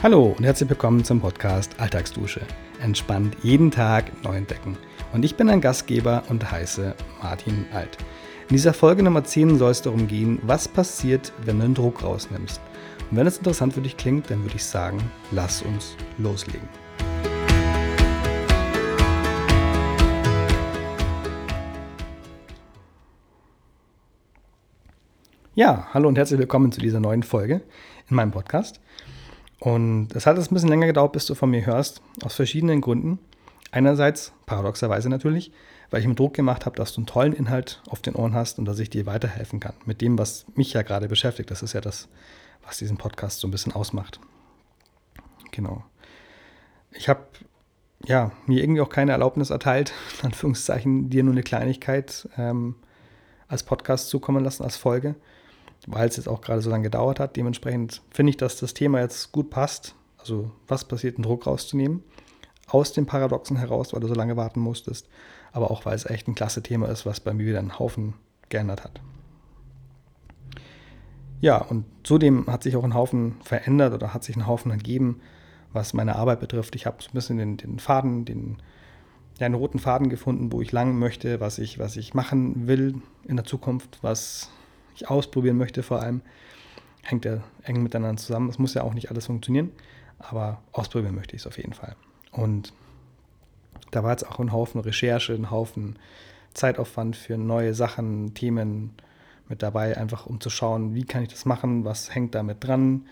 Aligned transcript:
Hallo 0.00 0.32
und 0.38 0.44
herzlich 0.44 0.70
willkommen 0.70 1.02
zum 1.02 1.20
Podcast 1.20 1.74
Alltagsdusche. 1.80 2.40
Entspannt 2.80 3.36
jeden 3.42 3.72
Tag 3.72 4.22
neu 4.22 4.36
entdecken. 4.36 4.78
Und 5.12 5.24
ich 5.24 5.34
bin 5.34 5.50
ein 5.50 5.60
Gastgeber 5.60 6.22
und 6.28 6.48
heiße 6.48 6.94
Martin 7.20 7.66
Alt. 7.72 7.98
In 8.48 8.54
dieser 8.54 8.74
Folge 8.74 9.02
Nummer 9.02 9.24
10 9.24 9.58
soll 9.58 9.72
es 9.72 9.82
darum 9.82 10.06
gehen, 10.06 10.38
was 10.44 10.68
passiert, 10.68 11.32
wenn 11.44 11.58
du 11.58 11.64
den 11.64 11.74
Druck 11.74 12.04
rausnimmst. 12.04 12.60
Und 13.10 13.16
wenn 13.16 13.26
es 13.26 13.38
interessant 13.38 13.72
für 13.72 13.80
dich 13.80 13.96
klingt, 13.96 14.30
dann 14.30 14.44
würde 14.44 14.54
ich 14.54 14.64
sagen, 14.64 14.98
lass 15.32 15.62
uns 15.62 15.96
loslegen. 16.18 16.68
Ja, 25.56 25.88
hallo 25.92 26.06
und 26.06 26.16
herzlich 26.16 26.38
willkommen 26.38 26.70
zu 26.70 26.80
dieser 26.80 27.00
neuen 27.00 27.24
Folge 27.24 27.62
in 28.08 28.14
meinem 28.14 28.30
Podcast. 28.30 28.78
Und 29.60 30.14
es 30.14 30.26
hat 30.26 30.36
jetzt 30.36 30.50
ein 30.50 30.54
bisschen 30.54 30.68
länger 30.68 30.86
gedauert, 30.86 31.12
bis 31.12 31.26
du 31.26 31.34
von 31.34 31.50
mir 31.50 31.66
hörst, 31.66 32.00
aus 32.22 32.34
verschiedenen 32.34 32.80
Gründen. 32.80 33.18
Einerseits, 33.70 34.32
paradoxerweise 34.46 35.08
natürlich, 35.08 35.52
weil 35.90 36.00
ich 36.00 36.06
mir 36.06 36.14
Druck 36.14 36.34
gemacht 36.34 36.64
habe, 36.64 36.76
dass 36.76 36.92
du 36.92 37.00
einen 37.00 37.06
tollen 37.06 37.32
Inhalt 37.32 37.82
auf 37.88 38.00
den 38.00 38.14
Ohren 38.14 38.34
hast 38.34 38.58
und 38.58 38.64
dass 38.64 38.78
ich 38.78 38.90
dir 38.90 39.06
weiterhelfen 39.06 39.60
kann 39.60 39.74
mit 39.84 40.00
dem, 40.00 40.18
was 40.18 40.46
mich 40.54 40.72
ja 40.72 40.82
gerade 40.82 41.08
beschäftigt. 41.08 41.50
Das 41.50 41.62
ist 41.62 41.72
ja 41.72 41.80
das, 41.80 42.08
was 42.64 42.78
diesen 42.78 42.96
Podcast 42.96 43.40
so 43.40 43.48
ein 43.48 43.50
bisschen 43.50 43.72
ausmacht. 43.72 44.20
Genau. 45.50 45.84
Ich 46.92 47.08
habe 47.08 47.26
ja, 48.04 48.30
mir 48.46 48.62
irgendwie 48.62 48.80
auch 48.80 48.90
keine 48.90 49.12
Erlaubnis 49.12 49.50
erteilt, 49.50 49.92
in 50.20 50.26
Anführungszeichen, 50.26 51.10
dir 51.10 51.24
nur 51.24 51.32
eine 51.32 51.42
Kleinigkeit 51.42 52.28
ähm, 52.38 52.76
als 53.48 53.64
Podcast 53.64 54.08
zukommen 54.08 54.44
lassen, 54.44 54.62
als 54.62 54.76
Folge 54.76 55.16
weil 55.90 56.08
es 56.08 56.16
jetzt 56.16 56.28
auch 56.28 56.40
gerade 56.40 56.60
so 56.60 56.70
lange 56.70 56.84
gedauert 56.84 57.18
hat. 57.18 57.36
Dementsprechend 57.36 58.02
finde 58.10 58.30
ich, 58.30 58.36
dass 58.36 58.58
das 58.58 58.74
Thema 58.74 59.00
jetzt 59.00 59.32
gut 59.32 59.50
passt. 59.50 59.94
Also 60.18 60.50
was 60.66 60.84
passiert, 60.84 61.16
einen 61.16 61.24
Druck 61.24 61.46
rauszunehmen. 61.46 62.02
Aus 62.68 62.92
dem 62.92 63.06
Paradoxen 63.06 63.56
heraus, 63.56 63.92
weil 63.92 64.00
du 64.00 64.08
so 64.08 64.14
lange 64.14 64.36
warten 64.36 64.60
musstest. 64.60 65.08
Aber 65.52 65.70
auch, 65.70 65.86
weil 65.86 65.94
es 65.94 66.04
echt 66.04 66.28
ein 66.28 66.34
klasse 66.34 66.62
Thema 66.62 66.88
ist, 66.88 67.06
was 67.06 67.20
bei 67.20 67.32
mir 67.32 67.46
wieder 67.46 67.58
einen 67.58 67.78
Haufen 67.78 68.14
geändert 68.50 68.84
hat. 68.84 69.00
Ja, 71.40 71.58
und 71.58 71.84
zudem 72.02 72.46
hat 72.48 72.62
sich 72.62 72.76
auch 72.76 72.84
ein 72.84 72.94
Haufen 72.94 73.36
verändert 73.42 73.94
oder 73.94 74.12
hat 74.12 74.24
sich 74.24 74.36
ein 74.36 74.46
Haufen 74.46 74.70
ergeben, 74.70 75.20
was 75.72 75.94
meine 75.94 76.16
Arbeit 76.16 76.40
betrifft. 76.40 76.74
Ich 76.74 76.84
habe 76.84 77.02
so 77.02 77.08
ein 77.08 77.14
bisschen 77.14 77.38
den, 77.38 77.56
den 77.56 77.78
Faden, 77.78 78.24
den, 78.24 78.58
ja, 79.38 79.46
einen 79.46 79.54
roten 79.54 79.78
Faden 79.78 80.10
gefunden, 80.10 80.52
wo 80.52 80.60
ich 80.60 80.72
lang 80.72 80.98
möchte, 80.98 81.40
was 81.40 81.58
ich, 81.58 81.78
was 81.78 81.96
ich 81.96 82.12
machen 82.12 82.66
will 82.66 83.00
in 83.24 83.36
der 83.36 83.44
Zukunft, 83.44 83.98
was 84.02 84.50
ich 84.98 85.08
ausprobieren 85.08 85.56
möchte 85.56 85.82
vor 85.82 86.00
allem, 86.00 86.22
hängt 87.02 87.24
ja 87.24 87.42
eng 87.62 87.82
miteinander 87.82 88.20
zusammen. 88.20 88.48
Es 88.48 88.58
muss 88.58 88.74
ja 88.74 88.82
auch 88.82 88.94
nicht 88.94 89.10
alles 89.10 89.26
funktionieren, 89.26 89.70
aber 90.18 90.60
ausprobieren 90.72 91.14
möchte 91.14 91.36
ich 91.36 91.42
es 91.42 91.46
auf 91.46 91.56
jeden 91.56 91.72
Fall. 91.72 91.96
Und 92.32 92.72
da 93.90 94.02
war 94.02 94.10
jetzt 94.10 94.28
auch 94.28 94.38
ein 94.38 94.52
Haufen 94.52 94.80
Recherche, 94.80 95.34
ein 95.34 95.50
Haufen 95.50 95.98
Zeitaufwand 96.54 97.16
für 97.16 97.38
neue 97.38 97.74
Sachen, 97.74 98.34
Themen 98.34 98.94
mit 99.48 99.62
dabei, 99.62 99.96
einfach 99.96 100.26
um 100.26 100.40
zu 100.40 100.50
schauen, 100.50 100.94
wie 100.94 101.04
kann 101.04 101.22
ich 101.22 101.28
das 101.28 101.44
machen, 101.44 101.84
was 101.84 102.14
hängt 102.14 102.34
damit 102.34 102.64
dran 102.64 103.06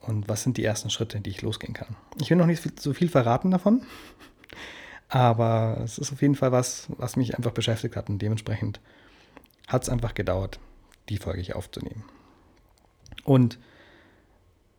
und 0.00 0.28
was 0.28 0.42
sind 0.42 0.56
die 0.56 0.64
ersten 0.64 0.90
Schritte, 0.90 1.20
die 1.20 1.30
ich 1.30 1.42
losgehen 1.42 1.74
kann. 1.74 1.96
Ich 2.20 2.30
will 2.30 2.36
noch 2.36 2.46
nicht 2.46 2.80
so 2.80 2.92
viel 2.92 3.08
verraten 3.08 3.50
davon, 3.50 3.82
aber 5.08 5.78
es 5.82 5.98
ist 5.98 6.12
auf 6.12 6.22
jeden 6.22 6.36
Fall 6.36 6.52
was, 6.52 6.86
was 6.96 7.16
mich 7.16 7.36
einfach 7.36 7.52
beschäftigt 7.52 7.96
hat 7.96 8.08
und 8.08 8.20
dementsprechend 8.20 8.80
hat 9.66 9.82
es 9.82 9.88
einfach 9.88 10.14
gedauert 10.14 10.60
die 11.08 11.18
Folge 11.18 11.40
hier 11.40 11.56
aufzunehmen. 11.56 12.04
Und 13.24 13.58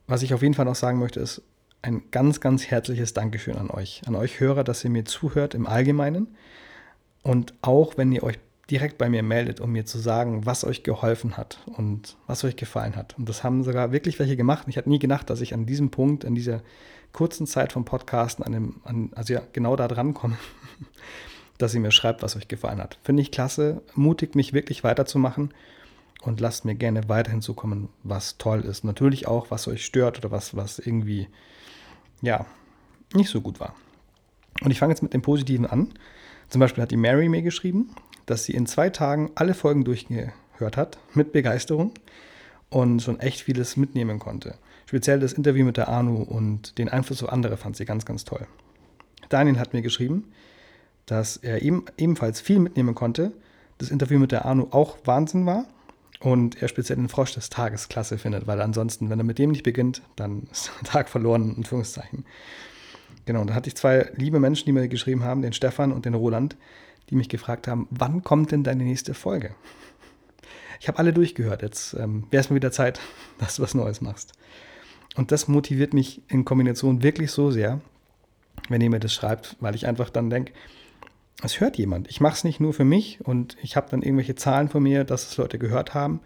was 0.08 0.24
ich 0.24 0.34
auf 0.34 0.42
jeden 0.42 0.54
Fall 0.54 0.66
noch 0.66 0.76
sagen 0.76 1.00
möchte, 1.00 1.20
ist 1.20 1.42
ein 1.82 2.04
ganz, 2.12 2.42
ganz 2.42 2.66
herzliches 2.66 3.14
Dankeschön 3.14 3.58
an 3.58 3.70
euch, 3.70 4.02
an 4.06 4.16
euch 4.16 4.40
Hörer, 4.40 4.64
dass 4.64 4.84
ihr 4.84 4.90
mir 4.90 5.06
zuhört 5.06 5.54
im 5.54 5.68
Allgemeinen 5.68 6.36
und 7.22 7.54
auch 7.62 7.98
wenn 7.98 8.12
ihr 8.12 8.24
euch 8.24 8.40
direkt 8.70 8.98
bei 8.98 9.10
mir 9.10 9.24
meldet, 9.24 9.62
um 9.62 9.72
mir 9.72 9.86
zu 9.86 9.98
sagen, 9.98 10.46
was 10.46 10.64
euch 10.64 10.84
geholfen 10.84 11.38
hat 11.38 11.60
und 11.66 12.18
was 12.28 12.44
euch 12.44 12.56
gefallen 12.56 12.96
hat. 12.96 13.18
Und 13.18 13.28
das 13.28 13.44
haben 13.44 13.64
sogar 13.64 13.92
wirklich 13.92 14.20
welche 14.20 14.38
gemacht. 14.38 14.68
Ich 14.68 14.78
hatte 14.78 14.90
nie 14.90 15.00
gedacht, 15.00 15.30
dass 15.30 15.42
ich 15.42 15.54
an 15.54 15.66
diesem 15.66 15.90
Punkt, 15.90 16.24
an 16.26 16.36
dieser 16.36 16.62
kurzen 17.12 17.48
Zeit 17.48 17.74
vom 17.74 17.86
Podcasten, 17.86 18.46
an 18.46 18.52
dem, 18.52 18.82
an, 18.84 19.12
also 19.16 19.34
ja, 19.34 19.42
genau 19.54 19.76
da 19.76 19.88
dran 19.88 20.14
komme, 20.14 20.38
dass 21.58 21.74
ihr 21.74 21.80
mir 21.80 21.92
schreibt, 21.92 22.22
was 22.22 22.36
euch 22.36 22.48
gefallen 22.48 22.80
hat. 22.80 23.00
Finde 23.04 23.24
ich 23.24 23.32
klasse, 23.32 23.82
mutigt 23.96 24.36
mich 24.36 24.54
wirklich 24.54 24.84
weiterzumachen 24.84 25.52
und 26.22 26.40
lasst 26.40 26.66
mir 26.66 26.76
gerne 26.76 27.08
weiterhin 27.08 27.42
zukommen, 27.42 27.90
was 28.04 28.38
toll 28.38 28.62
ist. 28.62 28.84
Natürlich 28.84 29.28
auch, 29.28 29.52
was 29.52 29.68
euch 29.68 29.86
stört 29.86 30.18
oder 30.20 30.32
was, 30.32 30.56
was 30.56 30.80
irgendwie, 30.80 31.28
ja, 32.22 32.46
nicht 33.14 33.30
so 33.30 33.42
gut 33.42 33.60
war. 33.60 33.76
Und 34.62 34.72
ich 34.72 34.80
fange 34.80 34.94
jetzt 34.94 35.02
mit 35.02 35.14
dem 35.14 35.22
Positiven 35.22 35.66
an. 35.66 35.94
Zum 36.50 36.60
Beispiel 36.60 36.82
hat 36.82 36.92
die 36.92 36.98
Mary 36.98 37.30
mir 37.30 37.42
geschrieben, 37.42 37.96
dass 38.26 38.44
sie 38.44 38.54
in 38.54 38.66
zwei 38.66 38.90
Tagen 38.90 39.32
alle 39.36 39.54
Folgen 39.54 39.86
durchgehört 39.86 40.76
hat, 40.76 41.00
mit 41.14 41.32
Begeisterung 41.32 41.94
und 42.70 43.02
schon 43.02 43.20
echt 43.20 43.42
vieles 43.42 43.78
mitnehmen 43.78 44.20
konnte. 44.20 44.56
Speziell 44.86 45.20
das 45.20 45.34
Interview 45.34 45.66
mit 45.66 45.78
der 45.78 45.88
Anu 45.88 46.24
und 46.24 46.78
den 46.78 46.90
Einfluss 46.90 47.24
auf 47.24 47.32
andere 47.32 47.58
fand 47.58 47.78
sie 47.78 47.86
ganz, 47.86 48.06
ganz 48.06 48.26
toll. 48.26 48.46
Daniel 49.30 49.60
hat 49.60 49.74
mir 49.74 49.82
geschrieben, 49.82 50.32
dass 51.06 51.38
er 51.38 51.62
eben, 51.62 51.86
ebenfalls 51.98 52.42
viel 52.42 52.60
mitnehmen 52.60 52.96
konnte, 52.96 53.32
das 53.78 53.92
Interview 53.92 54.20
mit 54.20 54.32
der 54.32 54.46
Anu 54.46 54.68
auch 54.72 54.98
Wahnsinn 55.06 55.46
war 55.46 55.66
und 56.20 56.62
er 56.62 56.68
speziell 56.68 56.98
den 56.98 57.10
Frosch 57.10 57.34
des 57.34 57.50
Tages 57.50 57.88
klasse 57.88 58.18
findet, 58.18 58.46
weil 58.46 58.62
ansonsten, 58.62 59.10
wenn 59.10 59.20
er 59.20 59.26
mit 59.26 59.40
dem 59.40 59.52
nicht 59.52 59.64
beginnt, 59.64 60.02
dann 60.16 60.44
ist 60.52 60.72
der 60.82 60.90
Tag 60.90 61.10
verloren, 61.10 61.50
in 61.50 61.56
Anführungszeichen. 61.58 62.26
Genau, 63.26 63.42
und 63.42 63.50
da 63.50 63.54
hatte 63.54 63.68
ich 63.68 63.76
zwei 63.76 64.12
liebe 64.16 64.40
Menschen, 64.40 64.66
die 64.66 64.72
mir 64.72 64.88
geschrieben 64.88 65.24
haben, 65.24 65.42
den 65.42 65.54
Stefan 65.54 65.92
und 65.92 66.06
den 66.06 66.14
Roland, 66.14 66.58
die 67.10 67.16
mich 67.16 67.30
gefragt 67.30 67.68
haben, 67.68 67.88
wann 67.90 68.24
kommt 68.24 68.52
denn 68.52 68.64
deine 68.64 68.84
nächste 68.84 69.14
Folge? 69.14 69.56
Ich 70.80 70.88
habe 70.88 70.98
alle 70.98 71.14
durchgehört, 71.14 71.62
jetzt 71.62 71.94
ähm, 71.94 72.26
wäre 72.32 72.42
es 72.42 72.50
mal 72.50 72.56
wieder 72.56 72.72
Zeit, 72.72 73.00
dass 73.38 73.56
du 73.56 73.64
was 73.64 73.76
Neues 73.76 74.02
machst. 74.02 74.34
Und 75.16 75.32
das 75.32 75.48
motiviert 75.48 75.94
mich 75.94 76.22
in 76.28 76.46
Kombination 76.46 77.04
wirklich 77.04 77.32
so 77.32 77.52
sehr, 77.52 77.82
wenn 78.70 78.82
ihr 78.82 78.90
mir 78.90 79.00
das 79.00 79.14
schreibt, 79.14 79.58
weil 79.60 79.76
ich 79.76 79.88
einfach 79.88 80.10
dann 80.10 80.30
denke, 80.30 80.54
es 81.42 81.60
hört 81.60 81.78
jemand. 81.78 82.10
Ich 82.10 82.20
mache 82.20 82.34
es 82.34 82.44
nicht 82.44 82.60
nur 82.60 82.74
für 82.74 82.84
mich 82.84 83.20
und 83.26 83.58
ich 83.62 83.76
habe 83.76 83.90
dann 83.90 84.02
irgendwelche 84.02 84.36
Zahlen 84.36 84.70
von 84.70 84.84
mir, 84.84 85.04
dass 85.04 85.30
es 85.30 85.38
Leute 85.38 85.58
gehört 85.58 85.94
haben, 85.94 86.20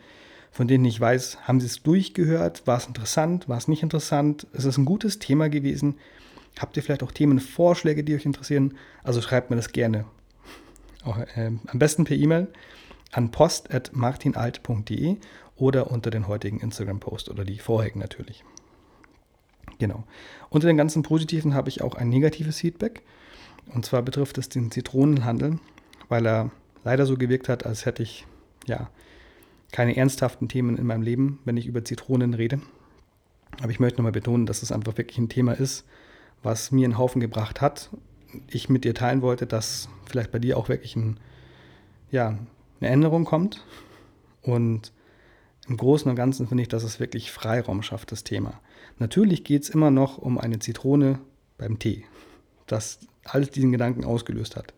von 0.52 0.68
denen 0.68 0.86
ich 0.86 1.00
weiß, 1.00 1.40
haben 1.48 1.60
sie 1.60 1.68
es 1.68 1.84
durchgehört, 1.84 2.66
war 2.66 2.78
es 2.78 2.88
interessant, 2.88 3.50
war 3.50 3.58
es 3.58 3.68
nicht 3.68 3.84
interessant, 3.84 4.48
es 4.54 4.66
ist 4.66 4.78
ein 4.78 4.86
gutes 4.86 5.20
Thema 5.20 5.50
gewesen. 5.50 5.96
Habt 6.60 6.78
ihr 6.78 6.84
vielleicht 6.84 7.04
auch 7.04 7.12
Themenvorschläge, 7.12 8.04
die 8.04 8.16
euch 8.16 8.26
interessieren? 8.26 8.78
Also 9.04 9.22
schreibt 9.22 9.50
mir 9.50 9.56
das 9.56 9.72
gerne. 9.72 10.06
Auch, 11.04 11.18
äh, 11.18 11.52
am 11.66 11.80
besten 11.80 12.06
per 12.06 12.16
E-Mail 12.16 12.48
an 13.12 13.32
post.martinalt.de 13.32 15.18
oder 15.56 15.92
unter 15.92 16.10
den 16.10 16.28
heutigen 16.28 16.60
Instagram-Post 16.60 17.30
oder 17.30 17.46
die 17.46 17.60
vorherigen 17.60 18.00
natürlich. 18.00 18.44
Genau. 19.80 20.04
Unter 20.50 20.68
den 20.68 20.78
ganzen 20.78 21.04
Positiven 21.04 21.54
habe 21.54 21.70
ich 21.70 21.82
auch 21.82 21.96
ein 21.96 22.10
negatives 22.10 22.60
Feedback. 22.60 23.02
Und 23.68 23.86
zwar 23.86 24.02
betrifft 24.02 24.38
es 24.38 24.50
den 24.50 24.72
Zitronenhandel, 24.72 25.60
weil 26.10 26.26
er 26.26 26.52
leider 26.84 27.06
so 27.06 27.18
gewirkt 27.18 27.50
hat, 27.50 27.66
als 27.66 27.86
hätte 27.86 28.04
ich 28.04 28.26
ja 28.68 28.90
keine 29.72 29.96
ernsthaften 29.98 30.48
Themen 30.48 30.78
in 30.78 30.86
meinem 30.86 31.02
Leben, 31.02 31.40
wenn 31.46 31.58
ich 31.58 31.66
über 31.66 31.84
Zitronen 31.84 32.34
rede. 32.34 32.62
Aber 33.62 33.72
ich 33.72 33.80
möchte 33.80 33.98
nochmal 33.98 34.12
betonen, 34.12 34.46
dass 34.46 34.64
es 34.64 34.72
einfach 34.72 34.98
wirklich 34.98 35.18
ein 35.18 35.30
Thema 35.30 35.54
ist, 35.54 35.86
was 36.44 36.72
mir 36.72 36.86
einen 36.86 36.98
Haufen 36.98 37.22
gebracht 37.22 37.62
hat. 37.62 37.90
Ich 38.48 38.70
mit 38.70 38.84
dir 38.84 38.94
teilen 38.94 39.22
wollte, 39.22 39.48
dass 39.48 39.90
vielleicht 40.06 40.32
bei 40.32 40.40
dir 40.40 40.58
auch 40.58 40.70
wirklich 40.70 40.96
ein, 40.96 41.20
ja, 42.12 42.38
eine 42.80 42.90
Änderung 42.90 43.26
kommt. 43.26 43.66
Und 44.42 44.92
im 45.68 45.78
Großen 45.78 46.10
und 46.10 46.16
Ganzen 46.16 46.48
finde 46.48 46.64
ich, 46.64 46.68
dass 46.70 46.84
es 46.84 47.00
wirklich 47.00 47.32
Freiraum 47.32 47.84
schafft, 47.84 48.12
das 48.12 48.24
Thema. 48.24 48.60
Natürlich 49.00 49.44
geht 49.44 49.64
es 49.64 49.70
immer 49.70 49.92
noch 49.92 50.18
um 50.18 50.38
eine 50.38 50.60
Zitrone 50.60 51.20
beim 51.58 51.80
Tee. 51.80 52.06
Das 52.74 53.00
alles 53.26 53.52
diesen 53.52 53.72
Gedanken 53.72 54.04
ausgelöst 54.04 54.56
hat. 54.56 54.74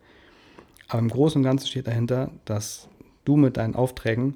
Aber 0.88 1.00
im 1.00 1.08
Großen 1.08 1.38
und 1.40 1.44
Ganzen 1.44 1.66
steht 1.66 1.86
dahinter, 1.86 2.30
dass 2.44 2.88
du 3.24 3.36
mit 3.36 3.56
deinen 3.56 3.74
Aufträgen, 3.74 4.34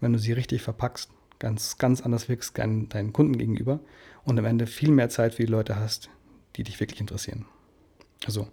wenn 0.00 0.12
du 0.12 0.18
sie 0.18 0.32
richtig 0.32 0.62
verpackst, 0.62 1.10
ganz, 1.38 1.78
ganz 1.78 2.00
anders 2.00 2.28
wirkst 2.28 2.58
deinen 2.58 3.12
Kunden 3.12 3.38
gegenüber 3.38 3.80
und 4.24 4.38
am 4.38 4.44
Ende 4.44 4.66
viel 4.66 4.90
mehr 4.90 5.08
Zeit 5.08 5.34
für 5.34 5.44
die 5.44 5.52
Leute 5.52 5.76
hast, 5.76 6.10
die 6.56 6.64
dich 6.64 6.80
wirklich 6.80 7.00
interessieren. 7.00 7.46
Also, 8.26 8.48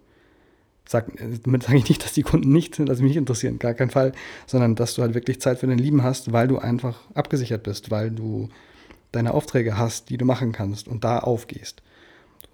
sag, 0.86 1.10
damit 1.42 1.64
sage 1.64 1.78
ich 1.78 1.88
nicht, 1.88 2.04
dass 2.04 2.12
die 2.12 2.22
Kunden 2.22 2.52
nicht, 2.52 2.78
dass 2.78 3.00
mich 3.00 3.08
nicht 3.08 3.16
interessieren, 3.16 3.58
gar 3.58 3.74
keinen 3.74 3.90
Fall, 3.90 4.12
sondern 4.46 4.74
dass 4.74 4.94
du 4.94 5.02
halt 5.02 5.14
wirklich 5.14 5.40
Zeit 5.40 5.58
für 5.58 5.66
dein 5.66 5.78
Lieben 5.78 6.02
hast, 6.02 6.32
weil 6.32 6.46
du 6.46 6.58
einfach 6.58 7.00
abgesichert 7.14 7.62
bist, 7.62 7.90
weil 7.90 8.10
du 8.10 8.48
deine 9.12 9.34
Aufträge 9.34 9.76
hast, 9.78 10.10
die 10.10 10.16
du 10.16 10.24
machen 10.24 10.52
kannst 10.52 10.88
und 10.88 11.04
da 11.04 11.18
aufgehst. 11.18 11.82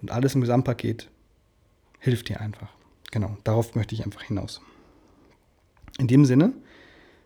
Und 0.01 0.11
alles 0.11 0.35
im 0.35 0.41
Gesamtpaket 0.41 1.09
hilft 2.01 2.27
dir 2.27 2.41
einfach. 2.41 2.69
Genau, 3.11 3.37
darauf 3.43 3.75
möchte 3.75 3.95
ich 3.95 4.03
einfach 4.03 4.23
hinaus. 4.23 4.61
In 5.97 6.07
dem 6.07 6.25
Sinne 6.25 6.53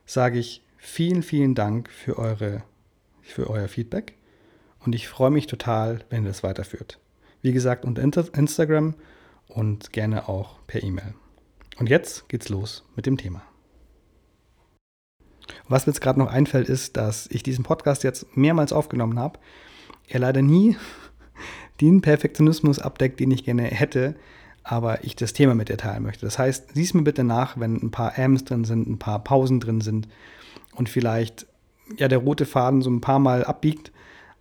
sage 0.05 0.37
ich 0.37 0.61
vielen, 0.77 1.23
vielen 1.23 1.55
Dank 1.55 1.89
für, 1.89 2.19
eure, 2.19 2.63
für 3.21 3.49
euer 3.49 3.67
Feedback 3.67 4.15
und 4.81 4.93
ich 4.93 5.07
freue 5.07 5.31
mich 5.31 5.47
total, 5.47 6.05
wenn 6.09 6.23
ihr 6.23 6.29
das 6.29 6.43
weiterführt. 6.43 6.99
Wie 7.41 7.53
gesagt, 7.53 7.85
unter 7.85 8.03
Instagram 8.03 8.95
und 9.47 9.93
gerne 9.93 10.27
auch 10.27 10.59
per 10.67 10.83
E-Mail. 10.83 11.15
Und 11.77 11.89
jetzt 11.89 12.27
geht's 12.29 12.49
los 12.49 12.83
mit 12.95 13.05
dem 13.05 13.17
Thema. 13.17 13.41
Was 15.67 15.85
mir 15.85 15.93
jetzt 15.93 16.01
gerade 16.01 16.19
noch 16.19 16.31
einfällt, 16.31 16.69
ist, 16.69 16.97
dass 16.97 17.27
ich 17.27 17.43
diesen 17.43 17.63
Podcast 17.63 18.03
jetzt 18.03 18.35
mehrmals 18.35 18.73
aufgenommen 18.73 19.19
habe. 19.19 19.39
Er 20.07 20.19
leider 20.19 20.41
nie 20.41 20.75
den 21.81 22.01
Perfektionismus 22.01 22.79
abdeckt, 22.79 23.19
den 23.19 23.31
ich 23.31 23.43
gerne 23.43 23.63
hätte, 23.63 24.15
aber 24.67 25.03
ich 25.03 25.15
das 25.15 25.33
Thema 25.33 25.53
mit 25.53 25.69
dir 25.69 25.77
teilen 25.77 26.01
möchte. 26.01 26.25
Das 26.25 26.39
heißt, 26.39 26.71
sieh 26.73 26.83
es 26.83 26.95
mir 26.95 27.03
bitte 27.03 27.23
nach, 27.23 27.59
wenn 27.59 27.75
ein 27.75 27.91
paar 27.91 28.17
Ms 28.17 28.45
drin 28.45 28.65
sind, 28.65 28.89
ein 28.89 28.97
paar 28.97 29.23
Pausen 29.23 29.59
drin 29.59 29.79
sind 29.79 30.07
und 30.73 30.89
vielleicht 30.89 31.45
ja 31.97 32.07
der 32.07 32.17
rote 32.17 32.47
Faden 32.47 32.81
so 32.81 32.89
ein 32.89 32.99
paar 32.99 33.19
Mal 33.19 33.45
abbiegt, 33.45 33.91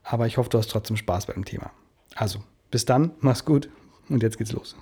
aber 0.02 0.26
ich 0.26 0.38
hoffe, 0.38 0.48
du 0.48 0.56
hast 0.56 0.70
trotzdem 0.70 0.96
Spaß 0.96 1.26
beim 1.26 1.44
Thema. 1.44 1.70
Also, 2.14 2.42
bis 2.70 2.86
dann, 2.86 3.10
mach's 3.20 3.44
gut 3.44 3.68
und 4.08 4.22
jetzt 4.22 4.38
geht's 4.38 4.52
los. 4.52 4.74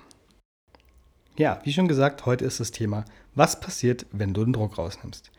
Ja, 1.35 1.59
wie 1.63 1.73
schon 1.73 1.89
gesagt, 1.89 2.25
heute 2.25 2.45
ist 2.45 2.61
das 2.61 2.71
Thema, 2.71 3.03
was 3.35 3.59
passiert, 3.59 4.05
wenn 4.13 4.33
du 4.33 4.45
den 4.45 4.53
Druck 4.53 4.77
rausnimmst. 4.77 5.29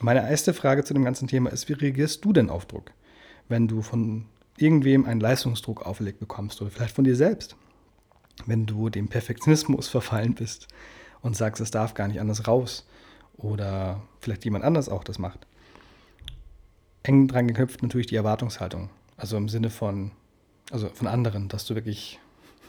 Meine 0.00 0.28
erste 0.28 0.54
Frage 0.54 0.84
zu 0.84 0.94
dem 0.94 1.04
ganzen 1.04 1.26
Thema 1.26 1.50
ist, 1.50 1.68
wie 1.68 1.72
reagierst 1.72 2.24
du 2.24 2.32
denn 2.32 2.48
auf 2.48 2.66
Druck, 2.66 2.92
wenn 3.48 3.66
du 3.66 3.82
von 3.82 4.26
irgendwem 4.56 5.04
einen 5.04 5.20
Leistungsdruck 5.20 5.84
auferlegt 5.84 6.20
bekommst 6.20 6.62
oder 6.62 6.70
vielleicht 6.70 6.94
von 6.94 7.04
dir 7.04 7.16
selbst, 7.16 7.56
wenn 8.46 8.66
du 8.66 8.88
dem 8.88 9.08
Perfektionismus 9.08 9.88
verfallen 9.88 10.34
bist 10.34 10.68
und 11.20 11.36
sagst, 11.36 11.60
es 11.60 11.70
darf 11.70 11.94
gar 11.94 12.08
nicht 12.08 12.20
anders 12.20 12.46
raus 12.46 12.86
oder 13.36 14.02
vielleicht 14.20 14.44
jemand 14.44 14.64
anders 14.64 14.88
auch 14.88 15.04
das 15.04 15.18
macht. 15.18 15.46
Eng 17.02 17.28
dran 17.28 17.48
geknüpft 17.48 17.82
natürlich 17.82 18.06
die 18.06 18.16
Erwartungshaltung, 18.16 18.90
also 19.16 19.36
im 19.36 19.48
Sinne 19.48 19.70
von, 19.70 20.12
also 20.70 20.88
von 20.88 21.06
anderen, 21.06 21.48
dass 21.48 21.64
du 21.66 21.74
wirklich 21.74 22.20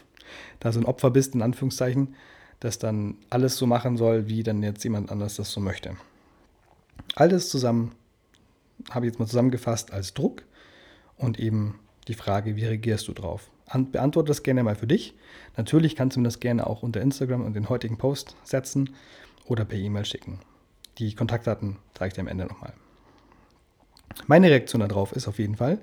da 0.60 0.72
so 0.72 0.80
ein 0.80 0.86
Opfer 0.86 1.10
bist, 1.10 1.34
in 1.34 1.42
Anführungszeichen, 1.42 2.14
das 2.60 2.78
dann 2.78 3.16
alles 3.30 3.56
so 3.56 3.66
machen 3.66 3.96
soll, 3.96 4.28
wie 4.28 4.42
dann 4.42 4.62
jetzt 4.62 4.82
jemand 4.84 5.10
anders 5.10 5.36
das 5.36 5.52
so 5.52 5.60
möchte. 5.60 5.96
Alles 7.14 7.48
zusammen 7.48 7.92
habe 8.90 9.06
ich 9.06 9.12
jetzt 9.12 9.18
mal 9.18 9.26
zusammengefasst 9.26 9.92
als 9.92 10.14
Druck 10.14 10.42
und 11.16 11.38
eben 11.38 11.78
die 12.08 12.14
Frage, 12.14 12.56
wie 12.56 12.64
reagierst 12.64 13.08
du 13.08 13.12
drauf? 13.12 13.50
beantworte 13.90 14.28
das 14.28 14.42
gerne 14.42 14.62
mal 14.62 14.74
für 14.74 14.86
dich. 14.86 15.14
Natürlich 15.56 15.96
kannst 15.96 16.16
du 16.16 16.20
mir 16.20 16.24
das 16.24 16.40
gerne 16.40 16.66
auch 16.66 16.82
unter 16.82 17.00
Instagram 17.00 17.44
und 17.44 17.54
den 17.54 17.68
heutigen 17.68 17.96
Post 17.96 18.36
setzen 18.44 18.90
oder 19.46 19.64
per 19.64 19.78
E-Mail 19.78 20.04
schicken. 20.04 20.40
Die 20.98 21.14
Kontaktdaten 21.14 21.78
zeige 21.94 22.08
ich 22.08 22.14
dir 22.14 22.20
am 22.20 22.28
Ende 22.28 22.46
nochmal. 22.46 22.74
Meine 24.26 24.48
Reaktion 24.48 24.80
darauf 24.80 25.12
ist 25.12 25.28
auf 25.28 25.38
jeden 25.38 25.56
Fall, 25.56 25.78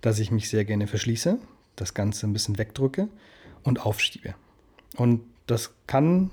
dass 0.00 0.18
ich 0.18 0.30
mich 0.30 0.50
sehr 0.50 0.64
gerne 0.64 0.86
verschließe, 0.86 1.38
das 1.76 1.94
Ganze 1.94 2.26
ein 2.26 2.32
bisschen 2.32 2.58
wegdrücke 2.58 3.08
und 3.62 3.86
aufschiebe. 3.86 4.34
Und 4.96 5.22
das 5.46 5.72
kann 5.86 6.30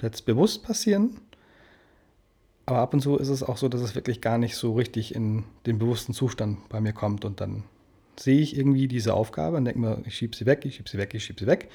jetzt 0.00 0.26
bewusst 0.26 0.62
passieren, 0.62 1.20
aber 2.66 2.78
ab 2.78 2.94
und 2.94 3.00
zu 3.00 3.16
ist 3.16 3.28
es 3.28 3.42
auch 3.42 3.56
so, 3.56 3.68
dass 3.68 3.80
es 3.80 3.94
wirklich 3.94 4.20
gar 4.20 4.38
nicht 4.38 4.56
so 4.56 4.74
richtig 4.74 5.14
in 5.14 5.44
den 5.66 5.78
bewussten 5.78 6.14
Zustand 6.14 6.68
bei 6.68 6.80
mir 6.80 6.92
kommt 6.92 7.24
und 7.24 7.40
dann 7.40 7.64
sehe 8.18 8.40
ich 8.40 8.56
irgendwie 8.56 8.88
diese 8.88 9.14
Aufgabe 9.14 9.56
und 9.56 9.64
denke 9.64 9.80
mir, 9.80 10.02
ich 10.04 10.16
schiebe 10.16 10.36
sie 10.36 10.46
weg, 10.46 10.64
ich 10.64 10.76
schiebe 10.76 10.88
sie 10.88 10.98
weg, 10.98 11.14
ich 11.14 11.24
schiebe 11.24 11.40
sie 11.40 11.46
weg. 11.46 11.70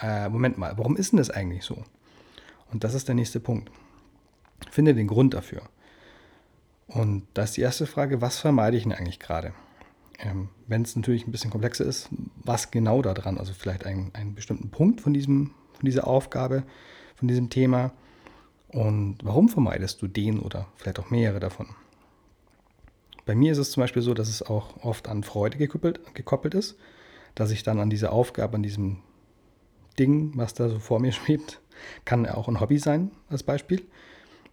Äh, 0.00 0.28
Moment 0.28 0.58
mal, 0.58 0.76
warum 0.76 0.96
ist 0.96 1.12
denn 1.12 1.18
das 1.18 1.30
eigentlich 1.30 1.64
so? 1.64 1.84
Und 2.72 2.84
das 2.84 2.94
ist 2.94 3.08
der 3.08 3.14
nächste 3.14 3.40
Punkt. 3.40 3.70
Finde 4.70 4.94
den 4.94 5.06
Grund 5.06 5.34
dafür. 5.34 5.62
Und 6.86 7.26
da 7.34 7.44
ist 7.44 7.56
die 7.56 7.60
erste 7.60 7.86
Frage, 7.86 8.20
was 8.20 8.38
vermeide 8.38 8.76
ich 8.76 8.82
denn 8.82 8.92
eigentlich 8.92 9.20
gerade? 9.20 9.52
Ähm, 10.18 10.48
Wenn 10.66 10.82
es 10.82 10.96
natürlich 10.96 11.26
ein 11.26 11.32
bisschen 11.32 11.50
komplexer 11.50 11.84
ist, 11.84 12.08
was 12.42 12.70
genau 12.70 13.02
da 13.02 13.14
dran? 13.14 13.38
Also 13.38 13.52
vielleicht 13.52 13.86
einen, 13.86 14.10
einen 14.14 14.34
bestimmten 14.34 14.70
Punkt 14.70 15.00
von 15.00 15.14
diesem 15.14 15.52
von 15.74 15.86
dieser 15.86 16.06
Aufgabe, 16.06 16.64
von 17.16 17.28
diesem 17.28 17.50
Thema? 17.50 17.92
Und 18.68 19.18
warum 19.22 19.48
vermeidest 19.48 20.00
du 20.02 20.08
den 20.08 20.40
oder 20.40 20.66
vielleicht 20.76 20.98
auch 20.98 21.10
mehrere 21.10 21.40
davon? 21.40 21.68
Bei 23.26 23.34
mir 23.34 23.52
ist 23.52 23.58
es 23.58 23.70
zum 23.70 23.80
Beispiel 23.82 24.02
so, 24.02 24.14
dass 24.14 24.28
es 24.28 24.42
auch 24.42 24.84
oft 24.84 25.08
an 25.08 25.22
Freude 25.22 25.56
gekoppelt, 25.56 26.14
gekoppelt 26.14 26.54
ist, 26.54 26.76
dass 27.34 27.50
ich 27.50 27.62
dann 27.62 27.80
an 27.80 27.90
dieser 27.90 28.12
Aufgabe, 28.12 28.56
an 28.56 28.62
diesem 28.62 28.98
Ding, 29.98 30.32
was 30.36 30.54
da 30.54 30.68
so 30.68 30.78
vor 30.78 31.00
mir 31.00 31.12
schwebt, 31.12 31.60
kann 32.04 32.26
auch 32.26 32.48
ein 32.48 32.60
Hobby 32.60 32.78
sein, 32.78 33.10
als 33.28 33.42
Beispiel, 33.42 33.82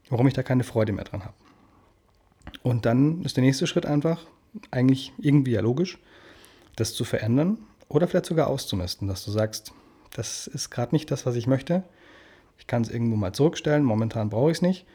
warum 0.09 0.27
ich 0.27 0.33
da 0.33 0.43
keine 0.43 0.63
Freude 0.63 0.93
mehr 0.93 1.05
dran 1.05 1.23
habe. 1.23 1.33
Und 2.63 2.85
dann 2.85 3.21
ist 3.23 3.37
der 3.37 3.43
nächste 3.43 3.67
Schritt 3.67 3.85
einfach, 3.85 4.25
eigentlich 4.71 5.13
irgendwie 5.17 5.51
ja 5.51 5.61
logisch, 5.61 5.99
das 6.75 6.93
zu 6.93 7.03
verändern 7.03 7.57
oder 7.87 8.07
vielleicht 8.07 8.25
sogar 8.25 8.47
auszumisten, 8.47 9.07
dass 9.07 9.23
du 9.23 9.31
sagst, 9.31 9.73
das 10.13 10.47
ist 10.47 10.69
gerade 10.69 10.93
nicht 10.93 11.09
das, 11.11 11.25
was 11.25 11.35
ich 11.35 11.47
möchte. 11.47 11.83
Ich 12.57 12.67
kann 12.67 12.81
es 12.81 12.89
irgendwo 12.89 13.15
mal 13.15 13.33
zurückstellen, 13.33 13.83
momentan 13.83 14.29
brauche 14.29 14.51
ich 14.51 14.57
es 14.57 14.61
nicht. 14.61 14.85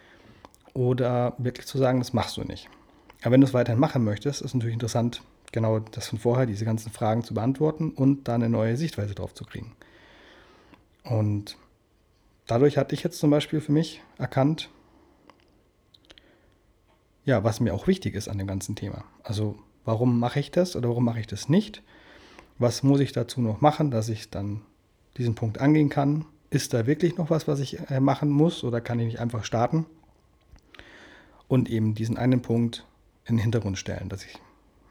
Oder 0.74 1.34
wirklich 1.38 1.66
zu 1.66 1.78
sagen, 1.78 2.00
das 2.00 2.12
machst 2.12 2.36
du 2.36 2.44
nicht. 2.44 2.68
Aber 3.22 3.32
wenn 3.32 3.40
du 3.40 3.46
es 3.46 3.54
weiterhin 3.54 3.80
machen 3.80 4.04
möchtest, 4.04 4.42
ist 4.42 4.54
natürlich 4.54 4.74
interessant, 4.74 5.22
genau 5.52 5.78
das 5.78 6.08
von 6.08 6.18
vorher, 6.18 6.46
diese 6.46 6.64
ganzen 6.64 6.92
Fragen 6.92 7.24
zu 7.24 7.34
beantworten 7.34 7.90
und 7.90 8.28
da 8.28 8.34
eine 8.34 8.48
neue 8.48 8.76
Sichtweise 8.76 9.14
drauf 9.14 9.34
zu 9.34 9.44
kriegen. 9.44 9.74
Und 11.04 11.56
dadurch 12.46 12.78
hatte 12.78 12.94
ich 12.94 13.02
jetzt 13.02 13.18
zum 13.18 13.30
Beispiel 13.30 13.60
für 13.60 13.72
mich 13.72 14.02
erkannt, 14.18 14.70
ja, 17.24 17.42
was 17.42 17.60
mir 17.60 17.74
auch 17.74 17.86
wichtig 17.86 18.14
ist 18.14 18.28
an 18.28 18.38
dem 18.38 18.46
ganzen 18.46 18.76
Thema. 18.76 19.04
Also, 19.24 19.58
warum 19.84 20.20
mache 20.20 20.38
ich 20.38 20.50
das 20.52 20.76
oder 20.76 20.88
warum 20.88 21.04
mache 21.04 21.20
ich 21.20 21.26
das 21.26 21.48
nicht? 21.48 21.82
Was 22.58 22.82
muss 22.82 23.00
ich 23.00 23.12
dazu 23.12 23.40
noch 23.40 23.60
machen, 23.60 23.90
dass 23.90 24.08
ich 24.08 24.30
dann 24.30 24.62
diesen 25.16 25.34
Punkt 25.34 25.58
angehen 25.58 25.88
kann. 25.88 26.26
Ist 26.50 26.74
da 26.74 26.86
wirklich 26.86 27.16
noch 27.16 27.30
was, 27.30 27.48
was 27.48 27.60
ich 27.60 27.90
äh, 27.90 28.00
machen 28.00 28.30
muss 28.30 28.64
oder 28.64 28.80
kann 28.80 29.00
ich 29.00 29.06
nicht 29.06 29.20
einfach 29.20 29.44
starten? 29.44 29.86
Und 31.48 31.70
eben 31.70 31.94
diesen 31.94 32.16
einen 32.16 32.42
Punkt 32.42 32.86
in 33.26 33.36
den 33.36 33.42
Hintergrund 33.42 33.78
stellen, 33.78 34.08
dass 34.08 34.24
ich 34.24 34.38